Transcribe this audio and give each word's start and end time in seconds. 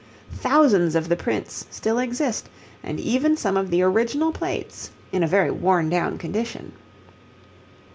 Thousands 0.33 0.95
of 0.95 1.09
the 1.09 1.15
prints 1.15 1.67
still 1.69 1.99
exist, 1.99 2.49
and 2.81 2.99
even 2.99 3.37
some 3.37 3.55
of 3.55 3.69
the 3.69 3.83
original 3.83 4.31
plates 4.31 4.89
in 5.11 5.21
a 5.21 5.27
very 5.27 5.51
worn 5.51 5.89
down 5.91 6.17
condition. 6.17 6.71